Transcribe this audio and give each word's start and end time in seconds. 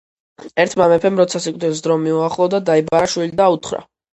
ერთმა 0.63 0.87
მეფემ, 0.93 1.19
როცა 1.23 1.43
სიკვდილის 1.45 1.83
დრო 1.89 1.99
მოუახლოვდა, 2.07 2.63
დაიბარა 2.71 3.13
შვილი 3.17 3.39
და 3.45 3.53
უთხრა: 3.59 3.89